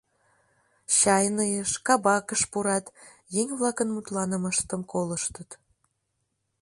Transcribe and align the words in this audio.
Чайныйыш, 0.97 1.71
кабакыш 1.85 2.41
пурат, 2.51 2.85
еҥ-влакын 3.41 3.89
мутланымыштым 3.95 4.81
колыштыт. 4.91 5.49